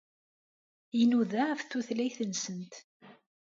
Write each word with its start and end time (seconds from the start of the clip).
Inuda 1.01 1.41
ɣef 1.49 1.61
tutlayt-nsent. 1.63 2.73